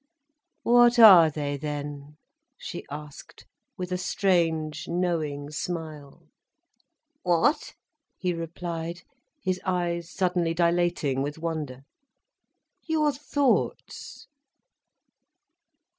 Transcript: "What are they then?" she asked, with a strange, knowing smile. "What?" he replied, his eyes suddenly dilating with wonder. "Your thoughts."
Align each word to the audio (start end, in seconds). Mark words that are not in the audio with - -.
"What 0.63 0.97
are 0.97 1.29
they 1.29 1.57
then?" 1.57 2.17
she 2.57 2.87
asked, 2.89 3.45
with 3.77 3.91
a 3.91 3.99
strange, 3.99 4.87
knowing 4.87 5.51
smile. 5.51 6.23
"What?" 7.21 7.75
he 8.17 8.33
replied, 8.33 9.03
his 9.43 9.61
eyes 9.63 10.09
suddenly 10.09 10.55
dilating 10.55 11.21
with 11.21 11.37
wonder. 11.37 11.83
"Your 12.87 13.11
thoughts." 13.11 14.25